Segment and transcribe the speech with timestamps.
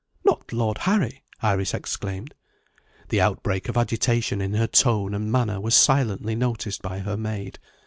[0.25, 2.33] "Not Lord Harry?" Iris exclaimed.
[3.09, 7.59] The outbreak of agitation in her tone and manner was silently noticed by her maid.